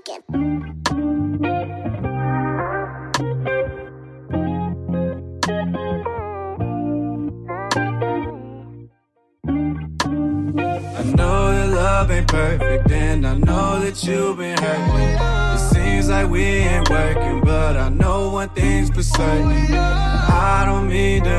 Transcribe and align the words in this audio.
looking. 0.00 0.22
I 10.96 11.02
know 11.14 11.52
that 11.52 11.68
love 11.68 12.10
ain't 12.10 12.28
perfect, 12.28 12.90
and 12.90 13.26
I 13.26 13.34
know 13.34 13.80
that 13.80 14.02
you've 14.04 14.38
been 14.38 14.58
hurting. 14.58 15.54
It 15.54 15.58
seems 15.74 16.08
like 16.08 16.28
we 16.28 16.42
ain't 16.42 16.88
working, 16.88 17.40
but 17.40 17.76
I 17.76 17.88
know 17.88 18.30
one 18.30 18.48
thing's 18.50 18.90
for 18.90 19.02
certain. 19.02 19.74
I 19.74 20.64
don't 20.66 20.88
mean 20.88 21.24
to 21.24 21.29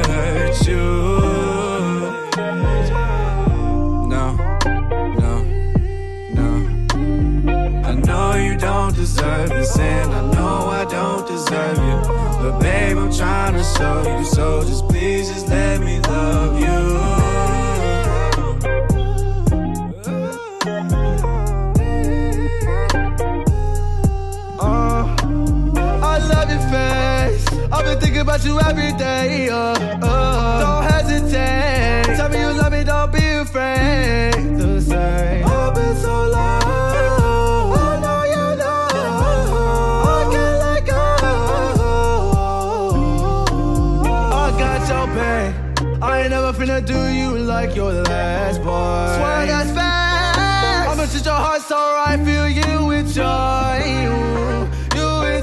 deserve 9.02 9.50
this, 9.50 9.80
and 9.80 10.14
I 10.14 10.22
know 10.36 10.70
I 10.70 10.86
don't 10.86 11.26
deserve 11.28 11.78
you. 11.90 12.00
But 12.40 12.60
babe, 12.60 12.98
I'm 12.98 13.12
trying 13.12 13.54
to 13.54 13.64
show 13.64 13.98
you, 14.06 14.24
so 14.24 14.62
just 14.62 14.88
please 14.88 15.28
just 15.28 15.48
let 15.48 15.82
me 15.82 16.00
love 16.02 16.60
you. 16.60 17.02
I've 27.74 27.86
been 27.86 28.00
thinking 28.00 28.22
about 28.22 28.46
you 28.46 28.60
every 28.60 28.92
day. 28.94 29.50
Uh, 29.50 29.58
uh, 29.58 30.60
don't 30.60 30.92
hesitate. 30.92 32.16
Tell 32.18 32.30
me 32.30 32.40
you 32.40 32.52
love 32.54 32.72
me, 32.72 32.84
don't 32.84 33.12
be 33.12 33.26
afraid 33.46 34.34
to 34.60 34.82
say. 34.82 35.51
Got 45.14 45.54
your 45.76 45.84
pain. 45.84 46.04
I 46.04 46.22
ain't 46.22 46.30
never 46.32 46.54
finna 46.54 46.86
do 46.86 47.00
you 47.14 47.38
like 47.38 47.76
your 47.76 47.94
last 47.94 48.58
boy. 48.60 49.16
Swear 49.18 49.46
that's 49.46 49.72
facts. 49.72 50.90
I'ma 50.90 51.06
treat 51.06 51.26
your 51.26 51.36
heart 51.36 51.62
so 51.62 51.76
right, 51.76 52.20
feel 52.26 52.48
you 52.50 52.86
with 52.86 53.14
joy 53.14 53.82
you 53.86 54.32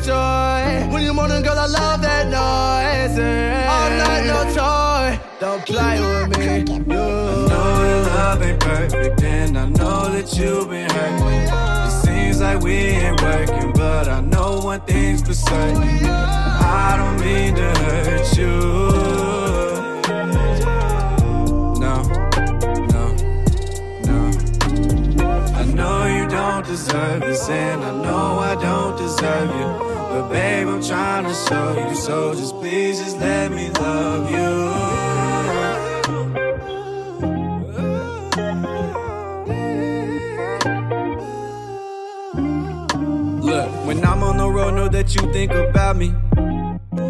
joy. 0.09 0.89
When 0.93 1.03
you 1.03 1.13
moaning, 1.13 1.43
girl, 1.43 1.59
I 1.59 1.67
love 1.67 2.01
that 2.03 2.25
noise. 2.27 3.19
I'm 3.19 3.93
not 4.03 4.21
no 4.31 4.41
toy. 4.55 5.21
Don't 5.41 5.65
play 5.67 6.01
with 6.01 6.39
me. 6.39 6.75
You. 6.75 6.75
I 6.75 7.49
know 7.53 7.73
your 7.91 8.03
love 8.13 8.43
ain't 8.43 8.61
perfect, 8.61 9.23
and 9.23 9.59
I 9.59 9.67
know 9.67 10.11
that 10.15 10.37
you've 10.37 10.69
been 10.71 10.91
hurt. 10.91 11.89
It 11.89 12.07
seems 12.07 12.41
like 12.41 12.61
we 12.61 12.75
ain't 12.75 13.21
working, 13.23 13.73
but 13.73 14.09
I 14.09 14.21
know 14.21 14.61
one 14.61 14.81
thing's 14.81 15.23
for 15.23 15.35
certain. 15.35 15.83
I 16.07 16.97
don't 16.99 17.19
mean 17.21 17.55
to 17.55 17.69
hurt 17.83 18.37
you. 18.37 19.18
No, 21.79 22.03
no, 22.95 23.05
no. 24.05 24.21
I 25.55 25.65
know 25.75 26.07
you 26.07 26.29
don't 26.29 26.67
deserve 26.67 27.21
this, 27.21 27.49
and 27.49 27.85
I 27.85 27.93
know 28.03 28.39
I 28.41 28.55
don't 28.57 28.97
deserve 28.99 29.51
you. 29.61 29.69
But 30.11 30.29
babe, 30.31 30.67
I'm 30.69 30.83
trying 30.83 31.25
to 31.25 31.35
show 31.35 31.89
you, 31.89 31.95
so 31.95 32.35
just 32.35 32.55
please 32.57 32.99
just 32.99 33.19
let 33.19 33.53
me 33.53 33.71
love 33.71 34.31
you. 34.31 34.49
Look, 43.41 43.71
when 43.87 44.05
I'm 44.05 44.23
on 44.23 44.37
the 44.39 44.49
road, 44.49 44.75
know 44.75 44.89
that 44.89 45.15
you 45.15 45.33
think 45.33 45.53
about 45.53 45.97
me. 45.97 46.13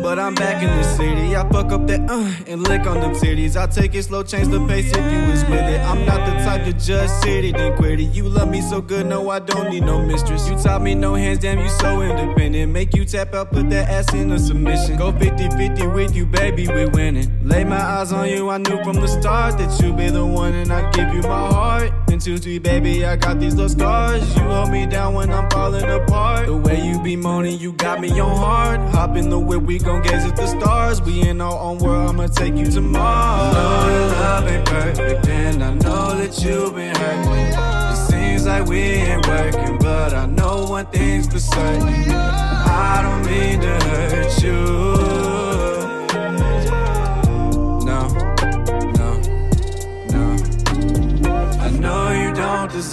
But 0.03 0.19
I'm 0.19 0.35
back 0.35 0.63
in 0.63 0.69
the 0.69 0.83
city. 0.83 1.37
I 1.37 1.47
fuck 1.51 1.73
up 1.73 1.87
that 1.89 2.09
uh 2.09 2.33
and 2.47 2.63
lick 2.63 2.87
on 2.87 3.01
them 3.01 3.13
titties. 3.13 3.57
I 3.57 3.67
take 3.67 3.95
it 3.95 4.05
slow, 4.05 4.23
change 4.23 4.49
the 4.49 4.65
pace 4.67 4.91
if 4.91 5.13
you 5.13 5.31
was 5.31 5.43
with 5.45 5.65
it. 5.65 5.81
I'm 5.81 6.05
not 6.07 6.25
the 6.25 6.33
type 6.45 6.65
to 6.65 6.73
just 6.73 7.23
sit 7.23 7.45
it 7.45 7.57
and 7.57 7.77
quit 7.77 8.01
it. 8.01 8.15
You 8.15 8.29
love 8.29 8.49
me 8.49 8.61
so 8.61 8.81
good, 8.81 9.07
no, 9.07 9.29
I 9.31 9.41
don't 9.41 9.71
need 9.71 9.83
no 9.83 10.01
mistress. 10.05 10.49
You 10.49 10.57
taught 10.57 10.83
me 10.83 10.95
no 10.95 11.15
hands, 11.15 11.41
damn, 11.41 11.59
you 11.59 11.69
so 11.69 12.01
independent. 12.01 12.73
Make 12.73 12.95
you 12.95 13.05
tap 13.05 13.35
out, 13.35 13.53
put 13.53 13.69
that 13.71 13.89
ass 13.89 14.13
in 14.15 14.31
a 14.31 14.39
submission. 14.39 14.97
Go 14.97 15.13
50 15.13 15.51
50 15.51 15.87
with 15.89 16.15
you, 16.15 16.27
baby, 16.27 16.69
we 16.69 16.87
winning. 16.87 17.47
Lay 17.47 17.65
my 17.65 17.81
eyes 17.81 18.13
on 18.13 18.29
you, 18.29 18.49
I 18.51 18.59
knew 18.59 18.83
from 18.85 18.97
the 18.97 19.09
start 19.09 19.59
that 19.59 19.81
you'd 19.83 19.97
be 19.97 20.11
the 20.11 20.25
one, 20.25 20.55
and 20.55 20.73
I 20.73 20.91
give 20.93 21.13
you 21.13 21.23
my 21.23 21.49
heart. 21.53 22.08
Two, 22.21 22.37
three, 22.37 22.59
baby, 22.59 23.07
I 23.07 23.15
got 23.15 23.39
these 23.39 23.55
little 23.55 23.69
scars. 23.69 24.37
You 24.37 24.43
hold 24.43 24.71
me 24.71 24.87
down 24.87 25.15
when 25.15 25.33
I'm 25.33 25.49
falling 25.51 25.89
apart. 25.89 26.47
The 26.47 26.57
way 26.57 26.85
you 26.85 27.01
be 27.01 27.15
moaning, 27.15 27.61
you 27.61 27.73
got 27.73 28.01
me 28.01 28.11
on 28.19 28.37
hard. 28.37 28.81
Hop 28.91 29.17
in 29.17 29.31
the 29.31 29.39
whip, 29.39 29.63
we 29.63 29.79
gon' 29.79 30.03
gaze 30.03 30.25
at 30.25 30.35
the 30.35 30.47
stars. 30.47 31.01
We 31.01 31.27
in 31.29 31.41
our 31.41 31.57
own 31.57 31.79
world, 31.79 32.11
I'ma 32.11 32.27
take 32.27 32.57
you 32.57 32.67
to 32.73 32.81
Mars. 32.81 33.55
Your 33.87 34.09
love 34.09 34.49
ain't 34.49 34.67
perfect, 34.67 35.29
and 35.29 35.63
I 35.63 35.73
know 35.75 36.17
that 36.19 36.43
you've 36.43 36.75
been 36.75 36.95
hurt. 36.97 37.93
It 37.93 38.11
seems 38.11 38.47
like 38.47 38.67
we 38.67 38.81
ain't 38.81 39.27
working, 39.27 39.79
but 39.79 40.13
I 40.13 40.27
know 40.27 40.67
one 40.67 40.87
thing's 40.87 41.29
for 41.29 41.39
certain. 41.39 42.11
I 42.11 43.01
don't 43.01 43.25
mean 43.31 43.61
to 43.61 43.69
hurt 43.87 44.43
you. 44.43 44.88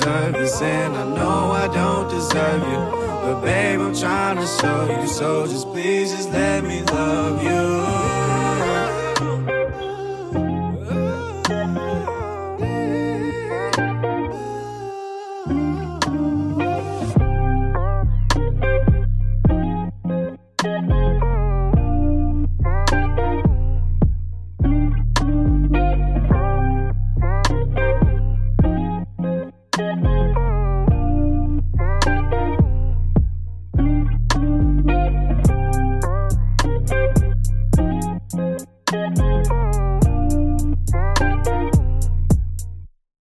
And 0.07 0.95
I 0.95 1.03
know 1.15 1.51
I 1.51 1.67
don't 1.67 2.07
deserve 2.09 2.61
you. 2.61 2.77
But 3.23 3.41
babe, 3.41 3.79
I'm 3.79 3.95
trying 3.95 4.37
to 4.37 4.45
show 4.45 5.01
you, 5.01 5.07
so 5.07 5.47
just 5.47 5.67
please 5.71 6.11
just 6.11 6.31
let 6.31 6.63
me 6.63 6.83
love 6.83 7.41